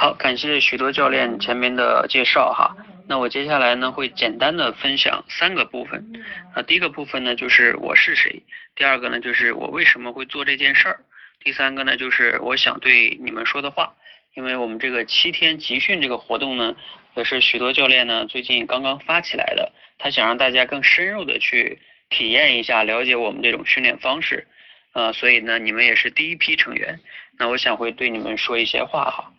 [0.00, 2.74] 好，感谢许多教练前面的介绍哈。
[3.06, 6.02] 那我接下来呢会简单的分享三个部分。
[6.54, 8.42] 啊，第一个部分呢就是我是谁，
[8.74, 11.00] 第二个呢就是我为什么会做这件事儿，
[11.44, 13.92] 第三个呢就是我想对你们说的话。
[14.32, 16.74] 因为我们这个七天集训这个活动呢，
[17.14, 21.78] 也是许多教练呢最近刚刚发起来的，他想让大家更深入的去
[22.08, 24.46] 体验一下，了解我们这种训练方式。
[24.92, 26.98] 啊，所以呢你们也是第一批成员，
[27.38, 29.30] 那我想会对你们说一些话哈。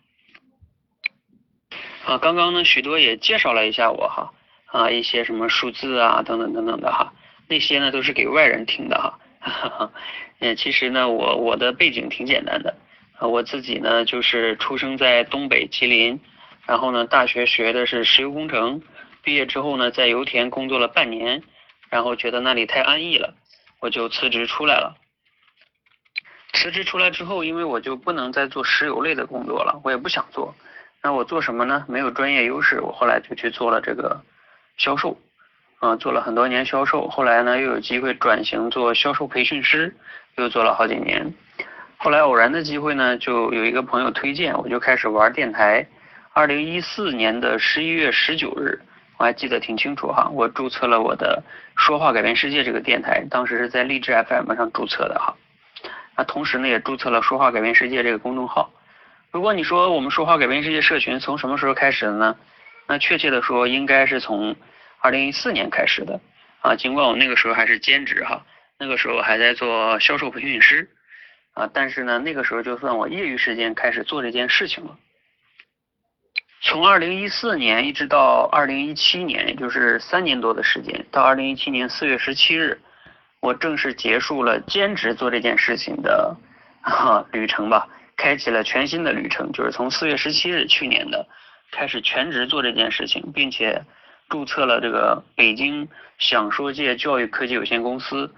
[2.04, 4.32] 啊，刚刚呢，许多也介绍了一下我哈，
[4.66, 7.12] 啊，一些什么数字啊，等等等等的哈，
[7.46, 9.92] 那些呢都是给外人听的哈，哈哈，
[10.40, 12.74] 嗯，其实呢，我我的背景挺简单的，
[13.18, 16.20] 啊，我自己呢就是出生在东北吉林，
[16.66, 18.82] 然后呢，大学学的是石油工程，
[19.22, 21.44] 毕业之后呢，在油田工作了半年，
[21.88, 23.34] 然后觉得那里太安逸了，
[23.78, 24.96] 我就辞职出来了。
[26.54, 30.54] 辞职出来之后，因为我就不能再做石油类的工作了，我也不想做。
[31.04, 31.84] 那我做什么呢？
[31.88, 34.20] 没有专业优势，我后来就去做了这个
[34.76, 35.18] 销售，
[35.80, 37.08] 啊，做了很多年销售。
[37.08, 39.96] 后来呢，又有机会转型做销售培训师，
[40.36, 41.34] 又做了好几年。
[41.96, 45.84] 后来偶然的机会呢，就有一个朋友推荐，我就开始玩电台。
[46.32, 48.80] 二零一四年的十一月十九日，
[49.18, 51.42] 我还记得挺清楚哈，我注册了我的
[51.76, 55.34] 说话改变世界这个电台，当时是在励志 FM 上注册的哈。
[56.16, 58.70] 那同时呢，也注册了说话改变世界这个公众号。
[59.32, 62.36] 如果你说我们说话改变世界社群从什么时候开始的呢？
[62.86, 64.54] 那确切的说，应该是从
[65.00, 66.20] 二零一四年开始的
[66.60, 66.76] 啊。
[66.76, 68.44] 尽管我那个时候还是兼职哈，
[68.78, 70.90] 那个时候还在做销售培训师
[71.54, 74.98] 啊，但是呢，那个时候就算我业余时间开始做这件事情了。
[76.60, 82.78] 从二零一四年一直到二零一七年，也就是三年多的时间，到二零一七年四月十七日，
[83.40, 86.36] 我正式结束了兼职做这件事情的
[86.82, 87.88] 哈旅程吧。
[88.16, 91.26] 开启了全新的旅程，就是从四月十七日去年的
[91.70, 93.82] 开始全职做这件事情，并且
[94.28, 98.32] 注册了这个北京想说界教育科技有限公司。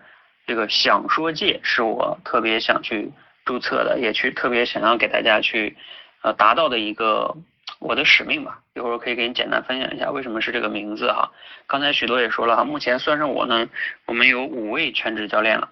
[0.47, 3.11] 这个想说界是我特别想去
[3.47, 5.75] 注册的，也去特别想要给大家去
[6.21, 7.35] 呃达到的一个
[7.79, 8.61] 我的使命吧。
[8.75, 11.33] 一会儿我可以给你简单分享一下为什么是这个名字哈。
[11.67, 13.67] 刚才许多也说了哈，目前算上我呢，
[14.05, 15.71] 我们有五位全职教练了。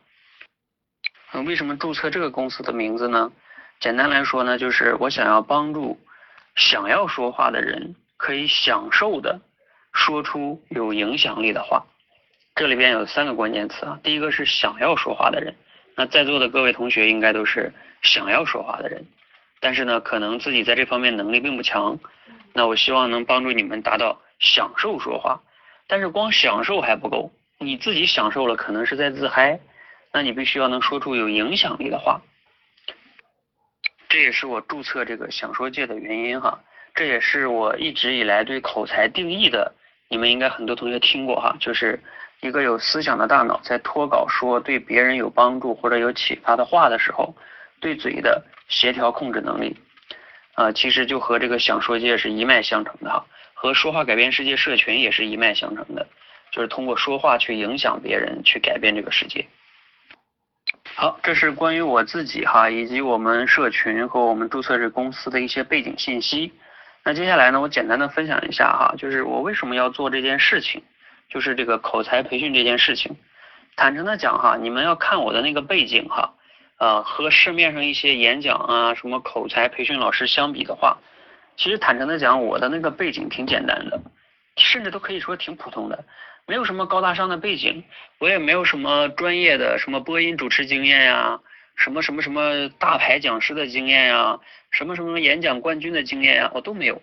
[1.35, 3.31] 嗯，为什么注册这个公司的名字呢？
[3.83, 5.99] 简单来说呢，就是我想要帮助
[6.55, 9.41] 想要说话的人，可以享受的
[9.93, 11.85] 说出有影响力的话。
[12.55, 15.57] 这里边有三个关键词啊，第一个是想要说话的人。
[15.97, 19.05] 那在座的各位同学应该都是想要说话的人，
[19.59, 21.99] 但是呢，可能自己在这方面能力并不强。
[22.53, 25.41] 那我希望能帮助你们达到享受说话，
[25.89, 29.59] 但是光享受还不够，你自己享受了可能是在自嗨，
[30.13, 32.21] 那你必须要能说出有影响力的话。
[34.13, 36.61] 这也是我注册这个想说界的原因哈，
[36.95, 39.73] 这也是我一直以来对口才定义的，
[40.11, 41.99] 你们应该很多同学听过哈，就是
[42.43, 47.35] 一个有思想的大脑在脱稿说对别人有帮助或者有启发的话的时候，
[47.81, 49.75] 对嘴的协调控制能力，
[50.57, 53.25] 啊，其实就和这个想说界是一脉相承的哈，
[53.55, 56.07] 和说话改变世界社群也是一脉相承的，
[56.51, 59.47] 就是通过说话去影响别人，去改变这个世界。
[60.95, 66.53] 好，这是关于我自己哈，以及我们社群和我们注册这公司的一些背景信息。
[67.03, 70.83] 那接下来呢，我简单的分享一下哈，就是我为什么要做这件事情，
[71.31, 73.17] 就是这个口才培训这件事情。
[73.75, 76.35] 坦诚的讲哈，你们要看我的那个背景哈，
[76.77, 80.99] 呃，和市面上一些演讲啊，什么口才培训老师相比的话，
[81.57, 83.99] 其实坦诚的讲，我的那个背景挺简单的，
[84.59, 86.05] 甚至都可以说挺普通的。
[86.47, 87.85] 没有什么高大上的背景，
[88.19, 91.41] 我也没有什么专业的什么播音主持经验呀，
[91.77, 94.39] 什么什么什么大牌讲师的经验呀，
[94.71, 97.01] 什么什么演讲冠军的经验呀，我都没有。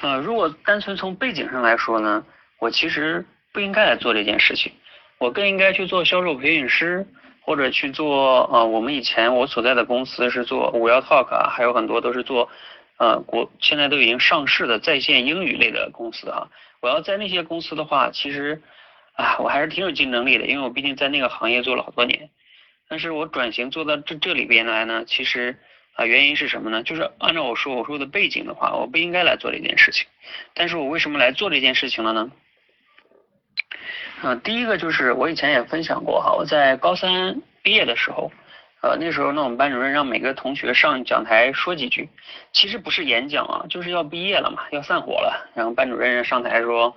[0.00, 2.24] 啊， 如果单纯从背景上来说呢，
[2.58, 4.72] 我其实不应该来做这件事情，
[5.18, 7.06] 我更应该去做销售培训师，
[7.42, 12.48] 或者去做呃，我们以前我所在的公司是做五幺 Talk 啊，还有很多都是做
[12.98, 16.48] 呃国现在都已经上市的在线英语类的公司啊。
[16.86, 18.62] 我要在那些公司的话，其实
[19.14, 22.30] 啊，我还是挺有竞争力的，因为我毕竟在那个行业做了好多年。
[22.88, 25.58] 但是我转型做到这这里边来呢，其实
[25.94, 26.84] 啊，原因是什么呢？
[26.84, 30.06] 就是按照我说我说的背景的话，我不应该来做这件事情。
[30.54, 32.30] 但是我为什么来做这件事情了呢？
[34.22, 38.30] 啊，第一个就是我以前也分享过哈，我在高三毕业的时候。
[38.82, 42.08] 呃，那时候呢，我们班主任让每个同学上讲台说几句，
[42.52, 45.50] 其实不是演讲啊，就是要毕业了嘛，要散伙了。
[45.54, 46.94] 然后班主任上台说，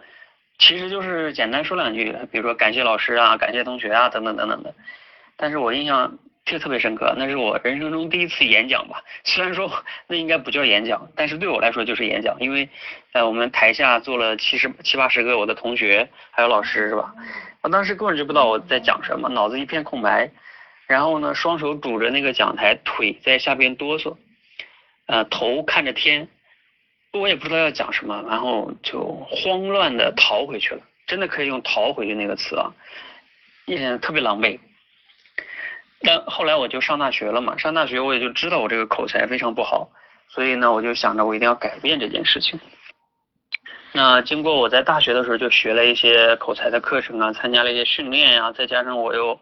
[0.60, 4.76] 其实就是简单说两句，比如说感谢老师啊，感谢同学啊，等等等等的。
[5.38, 9.02] 但是我印象这个特别深刻，那是我人生中第一次演讲吧。
[9.24, 9.72] 虽然说
[10.06, 12.70] 那应该不叫演讲，但是对我来说就是演讲，因为
[13.14, 17.16] 在我们台下坐了七十七八十个我的同学还有老师是吧？
[17.62, 20.30] 我当时根本就不知道我在讲什么，脑子一片空白。
[20.90, 24.18] 然后呢，双手拄着那个讲台，腿在下边哆嗦，
[25.06, 26.28] 呃，头看着天，
[27.14, 30.82] 我也不知道要讲什么，然后就慌乱的逃回去了。
[31.06, 32.74] 真的可以用“逃回去”那个词啊，
[33.66, 34.60] 也特别狼狈。
[36.02, 39.92] 但后来我就上大学了嘛，上大学我也就知道我这个口才非常不好，
[40.28, 42.60] 所以呢，我就想着我一定要改变这件事情。
[43.92, 49.40] 那经过我在大学的时候就学了一些口才的课程啊，参加了一些训练呀，再加上我又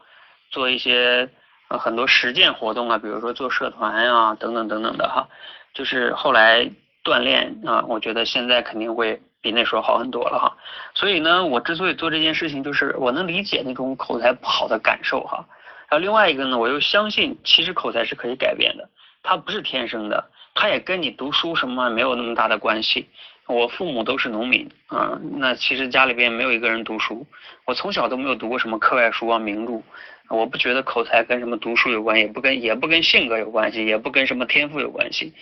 [0.50, 1.30] 做一些
[1.70, 5.28] 呃很多实践活动啊，比如说做社团呀等等等等的哈，
[5.74, 6.70] 就是后来
[7.04, 10.58] 锻炼啊，我觉得现在肯定会比那时候好很多了哈。
[10.94, 15.46] 所以呢，我之所以做这件事情，就是我能理解那种口才不好的感受哈。
[15.90, 18.90] 然后另外一个呢，我又相信其实口才是可以改变的，
[19.24, 23.08] 它不是天生的，它也跟你读书什么没有那么大的关系。
[23.48, 27.26] 我父母都是农民啊，那其实家里边没有一个人读书，
[27.64, 29.82] 我从小都没有读过什么课外书啊名著。
[30.30, 35.34] 我不觉得口才跟什么读书有关，也不跟也不跟性格有关系，也不跟什么天赋有关系。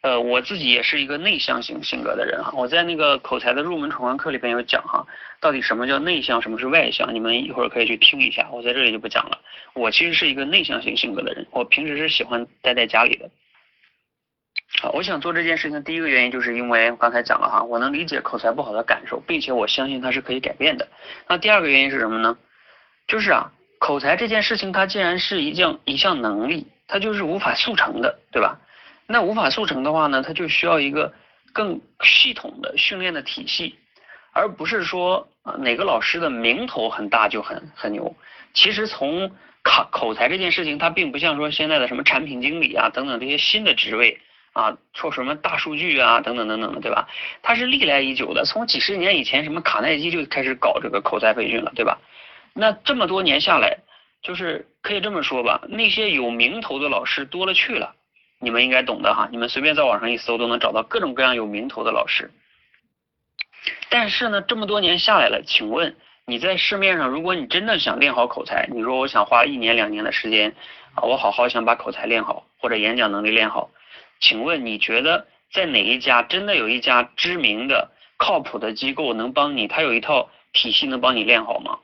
[0.00, 5.06] 呃，我自己也是一个内向型性格的人哈，我在那个口才的入门闯关课里边有讲哈，
[5.40, 9.38] 到底什么叫内向，什么是外向，你们一会儿可以去听一下，我在这里就不讲了。
[9.74, 13.30] 我其实是一个内向型性格的人，我平时是喜欢待在家里的。
[14.80, 20.88] 好，我想做这件事情第一个原因就是因为刚才讲了哈，我能理解口才不好的感受，并且我相信它是可以改变的。
[21.28, 22.36] 那第二个原因是什么呢？
[23.06, 23.52] 就是啊，
[23.82, 28.60] 口才这件事情它既然是一项一项能力，它就是无法速成的，对吧？
[29.08, 31.12] 那无法速成的话呢，它就需要一个
[31.52, 33.74] 更系统的训练的体系，
[34.32, 38.14] 而不是说啊哪个老师的名头很大就很很牛。
[38.54, 39.28] 其实从
[39.64, 44.20] 口口才这件事情，它并不像说现在的什么产品经理啊等等这些新的职位
[44.52, 47.08] 啊，说什么大数据啊等等等等的，对吧？
[47.42, 51.98] 它是历来已久的，从几十年以前，什么卡耐基就开始搞这个口才培训了，对吧？
[52.54, 53.78] 那这么多年下来，
[54.22, 57.94] 就是可以这么说吧，那些有名头的老师多了去了。
[58.38, 62.30] 你们应该懂的哈，你们随便在网上一搜都能找到各种各样有名头的老师。
[63.88, 65.96] 但是呢，这么多年下来了，请问
[66.26, 70.54] 你在市面上，如果你真的想练好口才，你说我想花一年两年的时间
[70.94, 73.70] 啊，我好好想把口才练好，或者演讲能力练好，
[74.18, 79.68] 请问你觉得在哪一家真的有一家知名的、靠谱的机构能帮你？
[79.68, 81.78] 他有一套体系能帮你练好吗？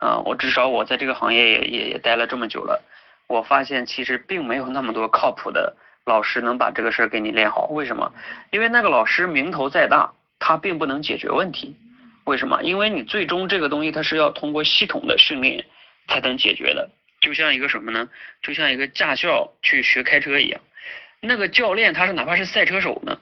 [0.00, 2.82] 啊，我至少我在这个行业也也也待了这么久了。
[3.28, 7.66] 我发现其实并没有那么多靠谱的老师能把这个事儿给你练好。
[7.66, 8.12] 为什么？
[8.50, 11.76] 因为那个老师名头再大，他并不能解决问题。
[12.24, 12.60] 为什么？
[12.62, 15.64] 因为你最终这个东西它是要通过系统的训练
[16.08, 16.90] 才能解决的。
[17.20, 18.08] 就像一个什么呢？
[18.42, 20.60] 就像一个驾校去学开车一样，
[21.20, 23.18] 那个教练他是哪怕是赛车手呢，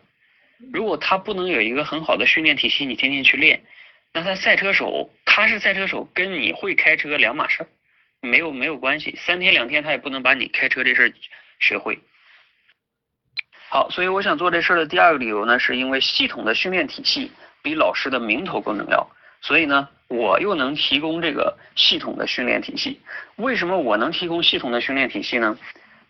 [0.73, 3.63] 如果他不能有一个很好的训练体系，你天天去练，
[4.13, 7.67] 那他赛车手他是赛车手，跟你会开车两码事儿。
[8.23, 11.13] 没有没有关系，三天两天他也不能把你开车这事儿
[11.61, 11.99] 学会。
[13.69, 17.31] 好，所以我想做这事儿的第二个理由呢，是因为系统的训练体系
[17.63, 19.07] 比老师的名头更重要。
[19.43, 23.01] 所以呢，我又能提供这个系统的训练体系。
[23.37, 25.57] 为什么我能提供系统的训练体系呢？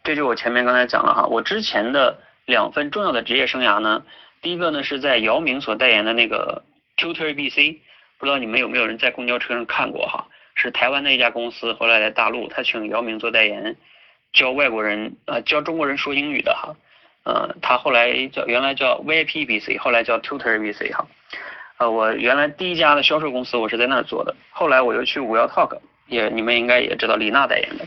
[0.05, 4.07] 这就我前面刚才讲了哈，我之前的两份重要的职业生涯呢，
[4.41, 6.65] 第一个呢是在姚明所代言的那个
[6.97, 7.81] Tutor ABC，
[8.19, 10.27] 不知道你们有没有人在公交车上看过哈？
[10.61, 13.77] 是台湾的一家公司，后来在大陆，他请姚明做代言，
[14.33, 16.75] 教外国人呃教中国人说英语的哈，
[17.23, 21.07] 呃他后来叫原来叫 VIP BC，后来叫 Tutor BC 哈，
[21.79, 27.87] 呃我原来第一家的销售公司我是在那儿做的，后来我又去五幺 Talk，也你们应该也知道李娜代言的，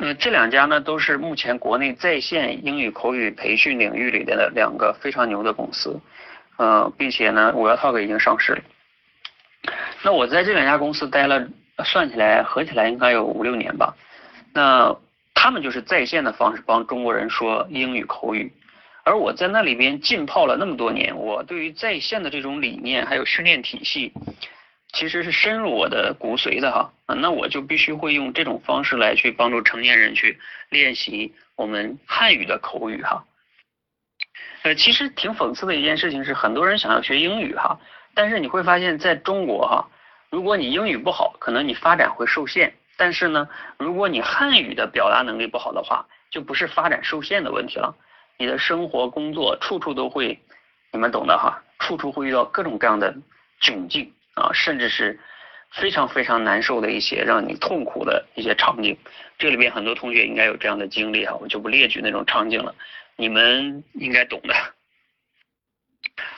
[0.00, 6.00] 呃这两家呢都是目前国内在线英语口语培训领域里边的两个非常牛的公司，
[6.56, 8.62] 呃并且呢五幺 Talk 已经上市了。
[10.02, 11.48] 那我在这两家公司待了，
[11.84, 13.96] 算起来合起来应该有五六年吧。
[14.52, 14.94] 那
[15.34, 18.52] 他们就是在线的方式帮中国人说英语口语，
[19.04, 24.12] 而我在那里边浸泡了那么多年，我对于在线的这种理念还有训练体系，
[24.92, 26.92] 其实是深入我的骨髓的哈。
[27.06, 33.24] 那我就必须会用这种方式来去帮助成年人去练习我们汉语的口语哈。
[34.64, 37.78] 呃，其实挺讽刺的一件事情是，很多人想要学英语哈，
[38.14, 39.86] 但是你会发现在中国哈。
[40.30, 42.72] 如果你英语不好，可能你发展会受限。
[42.96, 47.94] 但是呢，如果你汉语的表达能力不好的话，就不是发展受限的问题了。
[48.38, 50.40] 你的生活、工作处处都会，
[50.92, 53.14] 你们懂的哈，处处会遇到各种各样的
[53.60, 55.20] 窘境啊，甚至是
[55.72, 58.96] 非常非常难受的一些让你痛苦的一些场景。
[59.36, 62.74] 这里边很多同学应该有这样的经历哈，我就不列举那种场景了，
[63.16, 64.54] 你们应该懂的。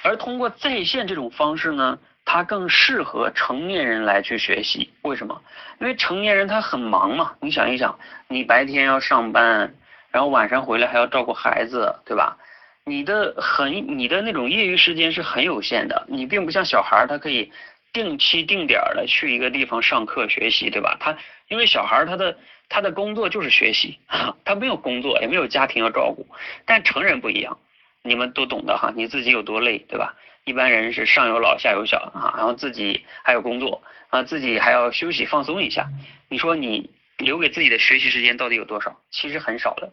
[0.03, 4.91] 而通过在线这种方式呢，它更适合成年人来去学习。
[5.03, 5.43] 为什么？
[5.81, 9.75] 因为成年人他很忙嘛，你想一想，你白天要上班，
[10.11, 12.39] 然后晚上回来还要照顾孩子，对吧？
[12.85, 16.07] 你的很，你的那种业余时间是很有限的。
[16.09, 17.53] 你并不像小孩，他可以
[17.97, 20.99] 定期定点的去一个地方上课学习，对吧？
[21.01, 21.17] 他
[21.49, 22.37] 因为小孩他的
[22.69, 23.99] 他的工作就是学习，
[24.45, 26.27] 他没有工作，也没有家庭要照顾。
[26.67, 27.59] 但成人不一样，
[28.03, 30.15] 你们都懂的哈，你自己有多累，对吧？
[30.45, 35.89] 一般人是上有老下有小啊，然后自己还有工作啊，自己还要休息放松一下。
[36.29, 38.95] 你说你留给自己的学习时间到底有多少？
[39.11, 39.91] 其实很少的。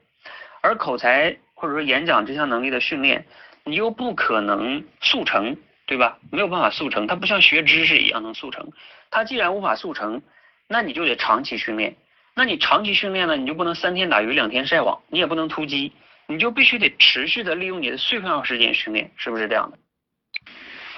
[0.61, 1.37] 而口才。
[1.55, 3.25] 或者说演讲这项能力的训练，
[3.63, 6.17] 你又不可能速成，对吧？
[6.31, 8.71] 没有办法速成，它不像学知识一样能速成。
[9.11, 10.21] 它既然无法速成，
[10.67, 11.95] 那你就得长期训练。
[12.35, 15.93] 那你长期训练呢，你就不能三天打鱼两天晒网，你也不能突击，
[16.25, 19.77] 你就必须得持续的利用你的碎片化时间训练，是不是这样的？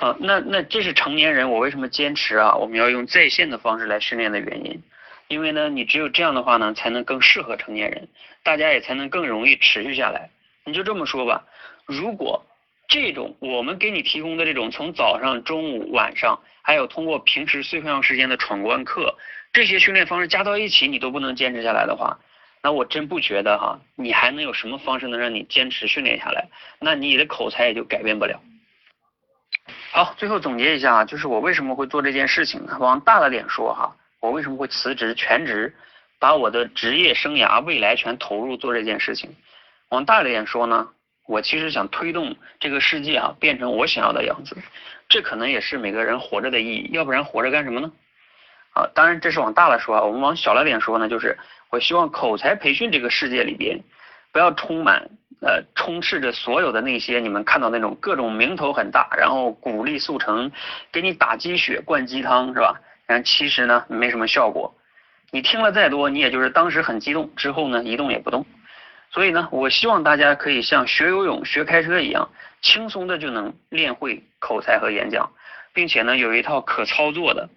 [0.05, 2.55] 啊，那那这是成年人，我为什么坚持啊？
[2.55, 4.83] 我们要用在线的方式来训练的原因，
[5.27, 8.07] 因为呢，你只有这样的话呢，才能更适合成年人，
[8.43, 10.29] 大家也才能更容易持续下来。
[10.63, 11.43] 你就这么说吧，
[11.85, 12.45] 如果
[12.87, 19.15] 这种我们给你提供的这种从早上、中午、晚上，还有通过平时碎片化时间的闯关课，
[19.51, 22.19] 这些训练方式加到一起，你都不能坚持下来的话，
[22.61, 26.47] 那我真不觉得哈，你还能有什么方式能让你坚持训练下来？
[26.79, 28.41] 那你的口才也就改变不了。
[29.91, 32.77] 好，最后总结一下啊，就是我为什么会做这件事情呢？
[32.79, 35.73] 往大了点说哈，我为什么会辞职全职，
[36.19, 39.35] 把我的职业生涯未来全投入做这件事情？
[39.89, 40.89] 往大了点说呢，
[41.27, 44.55] 我其实想推动这个世界啊变成我想要的样子，
[45.09, 47.91] 这可能也是每个人活着的意义，要不然活着干什么呢？
[48.73, 51.37] 啊，当然这是往大了说啊，我们往小了点说呢，就是
[51.69, 53.79] 我希望口才培训这个世界里边，
[54.31, 55.09] 不要充满
[55.41, 60.51] 呃充斥着所有的那些你们看到那种各种名头很大，然后鼓励速成，
[60.91, 62.79] 给你打鸡血灌鸡汤是吧？
[63.07, 64.75] 但其实呢没什么效果，
[65.31, 68.45] 你听了再多，你也就是当时很激动，之后呢一动也不动。
[69.15, 72.29] 所以呢，我希望大家可以像学游泳、学开车一样，
[72.61, 75.31] 轻松的就能练会口才和演讲，
[75.73, 77.47] 并且呢，有一套可操作的、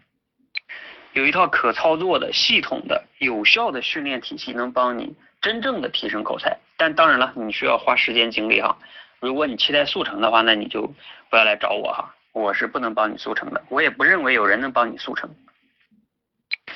[1.15, 6.57] 有一套可操作的、系统的、有效的训练体系，能帮你真正的提升口才。
[6.77, 8.79] 但当然了，你需要花时间精力哈。
[9.19, 10.87] 如果你期待速成的话，那你就
[11.29, 15.29] 不要来找我哈，我是不能帮你速成的，我也不认为有人能帮你速成。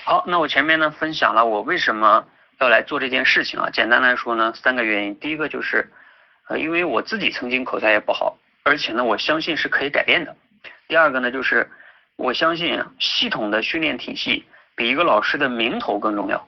[0.04, 2.26] 好，那我前面呢分享了我为什么。
[2.62, 5.18] 要来做这件事情啊，简单来说呢，三个原因。
[5.18, 5.90] 第一个就是，
[6.46, 10.36] 呃，因为我自己曾经口才也不好，而且呢，我相信是可以改变的。
[10.86, 11.68] 第二个呢，就是
[12.14, 14.44] 我相信系统的训练体系
[14.76, 16.46] 比一个老师的名头更重要。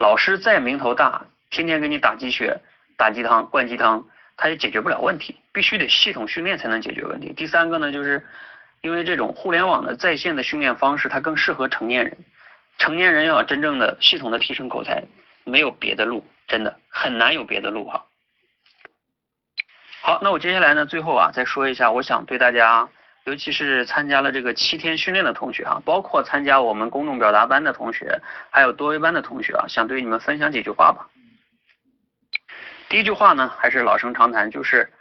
[0.00, 2.58] 老师再名头大，天天给你打鸡血、
[2.96, 4.04] 打鸡汤、灌鸡汤，
[4.36, 7.32] 他也解决不了问题，必须得系统训练才能解决问题。
[7.36, 8.26] 第三个呢，就是
[8.80, 12.18] 因为这种互联网的在线的训练方式，它更适合成年人。
[12.78, 15.04] 成年人要真正的系统的提升口才。
[15.44, 18.06] 没有别的路，真的很难有别的路哈。
[20.00, 22.88] 好，那我接下来呢，最后啊，再说一下，我想对大家，
[23.24, 28.20] 尤其是参加了这个七天训练的同学啊，包括参加我们公众表达班的同学，
[28.50, 31.08] 还有多维班的同学啊，想对你们分享几句话吧。
[32.88, 34.92] 第一句话呢，还是老生常谈，就是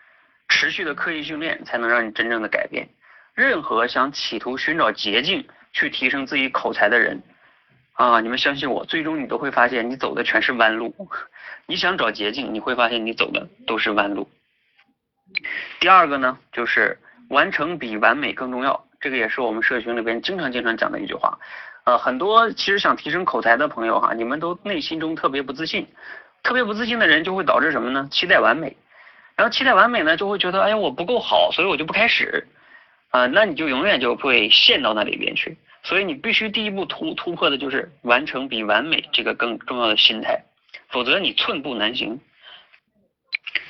[0.48, 2.88] 持续的刻意训练才能让你真正的改变。
[3.33, 7.24] 任何想企图寻找捷径去提升自己口才的人。
[7.93, 10.95] 啊，你们相信我，最终你都会发现你走的全是弯路。
[11.67, 14.29] 你想找捷径，你会发现你走的都是弯路。
[15.79, 16.98] 第二个呢，就是
[17.29, 21.38] 完成比完美更重要，这个也是我们社群里边经常经常讲的一句话。
[21.83, 25.88] 呃，很多其实想提升口才的朋友哈，你们都内心中特别不自信，
[26.43, 28.07] 特别不自信的人就会导致什么呢？
[28.12, 28.75] 期待完美，
[29.36, 32.48] 然后期待完美呢，就会觉得哎呀我不够好，所以我就不开始。
[33.10, 35.57] 啊，那你就永远就会陷到那里边去。
[35.84, 40.44] 所以你必须第一步突突破的就是完成比完美这个更重要的心态，
[40.90, 42.20] 否则你寸步难行。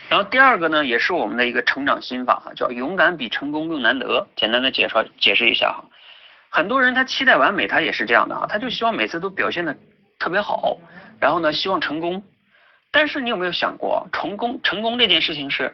[0.10, 4.28] 然后第二个呢，也是我们的一个成长心法哈，叫勇敢比成功更难得。
[4.36, 5.86] 简单的介绍解释一下哈，
[6.50, 9.78] 很多人他期待完美，他也是这样的哈，他就希望每次都表现的
[10.20, 10.78] 特别好，
[11.20, 12.22] 然后呢希望成功。
[12.92, 15.74] 但是你有没有想过，成功成功这件事情是，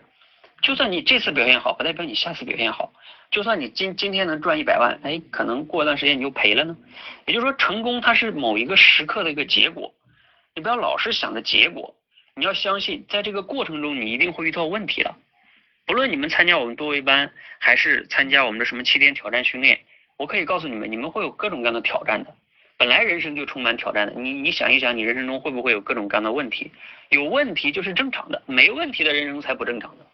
[0.61, 2.91] 就算你这次表现好，不代表你下次表现好。
[3.29, 6.75] 就算你今今天能赚一百万，哎，可能过一段时间你就赔了呢。
[7.25, 9.93] 也就是说，成功它是某一个时刻的一个结果，
[10.55, 11.93] 你不要老是想着结果，
[12.35, 15.13] 你要相信，在这个过程中你一定会遇到问题的。
[15.85, 19.79] 不论你们参加我们多维班，还是参加我们的什么七天挑战训练，
[20.17, 22.33] 我可以告诉你们，你们会有各种各样的挑战的。
[22.77, 26.71] 本来人生就充满挑战的，你你想一想，你人生中会不会有各种各样的问题？
[27.09, 30.06] 有问题就是正常的，没问题的人生才不正常的。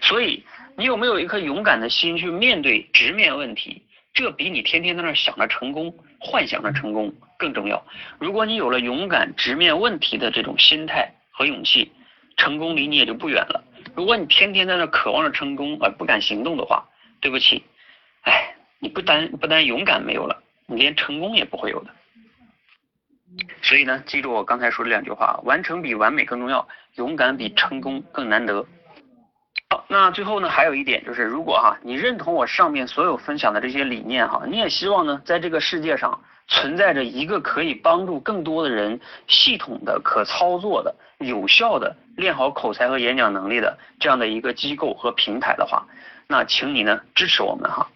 [0.00, 0.44] 所以
[0.76, 3.82] 你有没有一颗勇敢的心去面对、直面问题？
[4.12, 7.80] 这比你天天在那想着成功、幻想着成功更重要。
[8.18, 11.92] 如果你有了勇敢直面问题的这种心态和勇气，
[12.36, 13.62] 成功离你也就不远了。
[13.94, 16.88] 如果你天天在那渴望着成功而不敢行动的话，
[17.20, 17.62] 对不起，
[18.22, 21.90] 哎，你不单不单勇敢没有了，你连成功也不会有的。
[23.62, 28.66] 所以呢，记住我刚才说的两句话：完成比完美更重要，勇敢比成功更难得。
[29.92, 36.16] 那最后呢，还有一点就是，如果哈你认同我上面所有分享的这些理念哈，你也希望呢，在这个世界上
[36.46, 45.84] 存在着一个可以帮助更多的人系统的、可操作的、有效的练好口才和演讲能力的这样的一个机构和平台的话，
[46.28, 47.88] 那请你呢支持我们哈，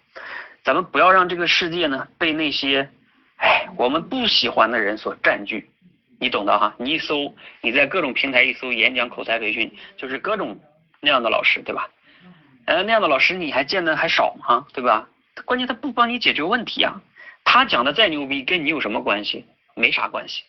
[0.65, 2.91] 咱们不要让这个世界呢被那些
[3.37, 5.71] 哎我们不喜欢的人所占据，
[6.19, 6.75] 你懂的哈。
[6.77, 10.59] 你一搜，你在各种平台一搜演讲口才培训，就是各种。
[11.04, 11.90] 那样的老师，对吧？
[12.66, 14.66] 呃，那样的老师你还见的还少吗？
[14.73, 15.08] 对吧？
[15.44, 17.02] 关键他不帮你解决问题啊，
[17.44, 19.46] 他讲的再牛逼，跟你有什么关系？
[19.75, 20.42] 没啥关系。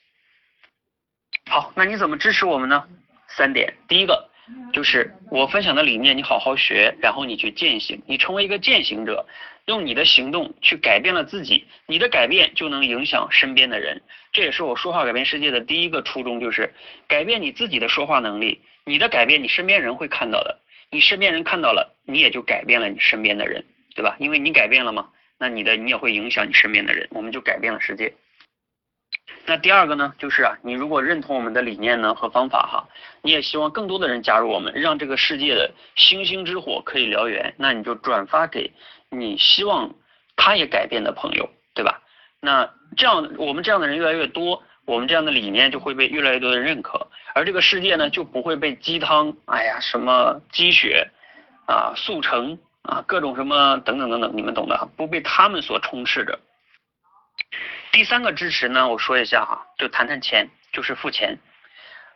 [1.50, 2.88] 好，那你怎么支持我们呢？
[3.27, 4.29] 三点，第一个
[4.71, 9.25] 就是我分享的理念，你好好学，然后你去践行，你成为一个践行者，
[9.65, 14.01] 用你的行动去改变了自己，你的改变就能影响身边的人。
[14.31, 16.74] 这也是我说话改变世界的第一个初衷，就是
[17.07, 18.62] 改变你自己的说话能力。
[18.86, 20.60] 你的改变，你身边人会看到的。
[20.91, 24.15] 你身边人看到了，你也就改变了你身边的人，对吧？
[24.19, 28.13] 因为你改变了嘛，那你的你也会影响你身边的人，我们就改变了世界。
[29.45, 32.88] 那第二个呢，就是啊，你如果认同我们的理念呢和方法哈，
[33.22, 38.72] 你也希望更多的人加入我们，让这个世界的星星之火可以燎原，那你就转发给
[39.10, 39.93] 你希望
[40.36, 42.01] 他也改变的朋友，对吧？
[42.39, 44.63] 那这样我们这样的人越来越多。
[44.88, 51.10] 我们这样的理念就会被越来越多的认可，而这个世界呢就不会被鸡汤，哎呀，什么鸡血
[51.65, 56.37] 啊、速成啊、各种什么等等等等，你们懂的，不被他们所充斥着。
[57.96, 61.40] 第三个支持呢，我说一下哈，就谈谈钱，就是付钱。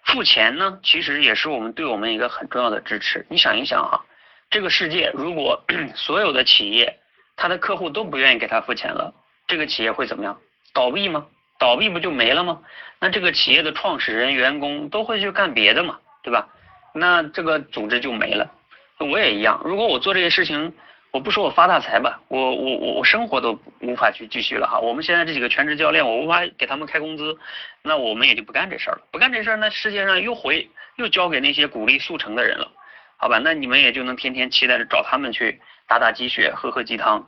[0.03, 3.25] 付钱呢，其实也是我们对我们一个很重要的支持。
[3.29, 4.03] 你想一想哈，
[4.49, 5.63] 这个世界如果
[5.95, 6.99] 所有的企业，
[7.37, 9.13] 他的客户都不愿意给他付钱了，
[9.47, 10.37] 这个企业会怎么样？
[10.73, 11.25] 倒闭吗？
[11.57, 12.59] 倒闭不就没了吗？
[12.99, 16.49] 那这个企业的创始人、员工都会去干别的嘛，对吧？
[16.93, 18.51] 那这个组织就没了。
[18.97, 20.73] 我也一样，如果我做这些事情，
[21.11, 24.79] 我不说我发大财吧，我我我我生活都无法去继续了哈。
[24.79, 27.35] 我们现在这几个全职教练，我无法给他们开工资，
[27.81, 29.01] 那我们也就不干这事儿了。
[29.11, 32.71] 不干这事儿，那世界上又回又交给那些鼓励速成的人了，
[33.17, 33.39] 好吧？
[33.39, 37.27] 那你们也就能天天期待着找他们去打打鸡血、喝喝鸡汤，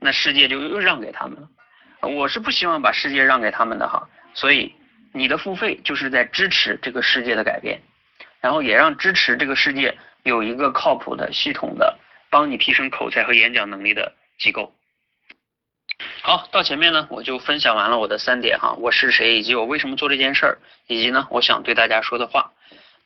[0.00, 1.48] 那世界就又让给他们了。
[2.08, 4.72] 我是不希望把世界让给他们的哈，所以
[5.12, 7.80] 你的付费就是在支持这个世界的改变，
[8.40, 11.98] 然后也让支持这个世界有一个靠谱的系统的
[12.30, 14.74] 帮你提升口才和演讲能力的机构。
[16.22, 22.52] 好，到前面呢我就分享完了我的三点哈，我是谁以及我为什么做这件事儿，以及呢我想对大家说的话。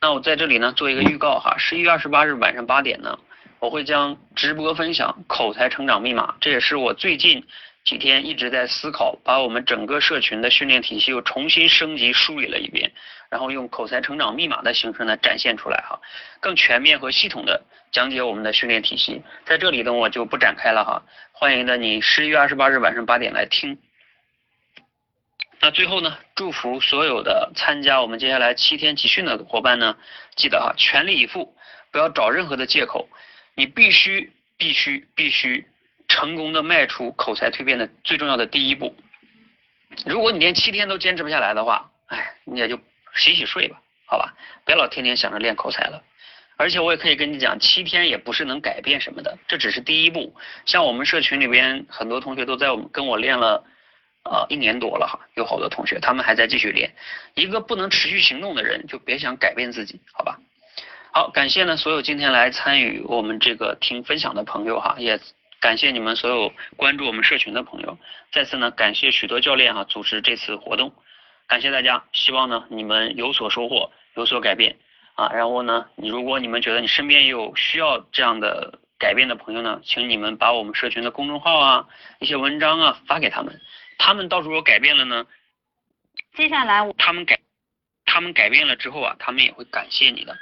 [0.01, 3.17] 那我在这里呢做一个预告哈，十一月二十八日晚上八点呢，
[3.59, 7.45] 我会将直播分享口才成长密码，这也是我最近。
[7.85, 12.93] 几天一直在思考，把我们整个社群的训练体系又重新升级梳理了一遍，
[13.29, 15.99] 然后用口才成长密码的形式呢展现出来哈，
[16.39, 19.21] 更全面和系统的讲解我们的训练体系。
[19.45, 23.77] 在这里呢我就不展开了哈，欢迎的你十一月二十八日晚上八点来听。
[25.59, 29.97] 那最后呢，祝福所有的参加我们接下来七天集训的伙伴呢，
[30.37, 31.53] 记得哈，全力以赴，
[31.91, 33.09] 不要找任何的借口，
[33.55, 35.67] 你必须必须必须。
[36.13, 38.95] 成功的迈出口才蜕变的最重要的第一步。
[40.05, 42.79] 如果你连七天都坚持不下来的话，哎，你也就
[43.15, 44.31] 洗洗睡吧，好吧，
[44.63, 46.03] 别老天天想着练口才了。
[46.55, 50.35] 而且我也可以跟你讲，七天也不是能改变什么的，这只是第一步。
[50.65, 53.63] 像我们社群里边很多同学都在我们跟我练了
[54.23, 56.93] 呃一年多了哈，有好多同学他们还在继续练。
[57.33, 60.39] 一个不能持续行动的人，就别想改变自己，好吧？
[61.11, 65.19] 好，感谢呢所有今天来参与我们这个听分享的朋友哈，也。
[65.63, 67.97] 感谢你们所有关注我们社群的朋友，
[68.33, 70.93] 再次呢感谢许多教练哈组织这次活动，
[71.47, 74.75] 感谢大家，希望呢你们有所收获，有所改变
[75.15, 75.31] 啊。
[75.31, 81.87] 然后呢，你如果你们觉得你身边也有需要这样的改变的朋友呢，请你们把我们社群的公众号啊、
[82.19, 83.57] 一些文章啊发给他们，
[83.97, 85.25] 他们到时候改变了呢，
[86.35, 87.39] 接下来他们改，
[88.03, 90.35] 他们改变了之后啊，他们也会感谢你的。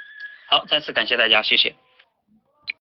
[0.48, 1.76] 好，再次感谢大家，谢谢。